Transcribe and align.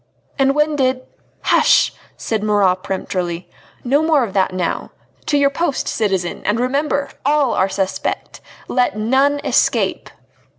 "And 0.39 0.55
when 0.55 0.75
did" 0.75 1.05
"Hush!" 1.53 1.93
said 2.17 2.41
Marat 2.41 2.77
peremptorily, 2.81 3.47
"no 3.83 4.01
more 4.01 4.23
of 4.23 4.33
that 4.33 4.51
now. 4.51 4.89
To 5.27 5.37
your 5.37 5.51
post, 5.51 5.87
citizen, 5.87 6.41
and 6.43 6.59
remember 6.59 7.09
all 7.23 7.53
are 7.53 7.69
suspect! 7.69 8.41
let 8.67 8.97
none 8.97 9.39
escape!" 9.43 10.09